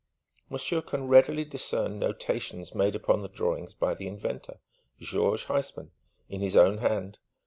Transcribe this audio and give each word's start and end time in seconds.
"Monsieur 0.49 0.81
can 0.81 1.07
readily 1.07 1.45
discern 1.45 1.99
notations 1.99 2.73
made 2.73 2.95
upon 2.95 3.21
the 3.21 3.29
drawings 3.29 3.75
by 3.75 3.93
the 3.93 4.07
inventor, 4.07 4.57
Georges 4.99 5.45
Huysman, 5.45 5.91
in 6.27 6.41
his 6.41 6.57
own 6.57 6.79
hand. 6.79 7.19